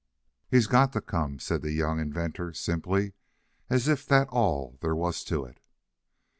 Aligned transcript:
"He's 0.49 0.65
got 0.65 0.93
to 0.93 0.99
come," 1.01 1.37
said 1.37 1.61
the 1.61 1.73
young 1.73 1.99
inventor, 1.99 2.53
simply, 2.53 3.13
as 3.69 3.87
if 3.87 4.03
that 4.07 4.29
was 4.31 4.33
all 4.33 4.79
there 4.81 4.95
was 4.95 5.23
to 5.25 5.45
it. 5.45 5.59